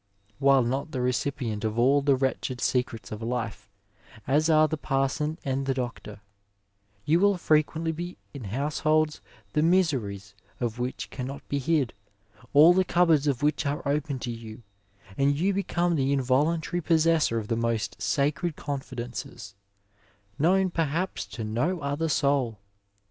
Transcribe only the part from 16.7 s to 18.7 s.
possessor of the most sacred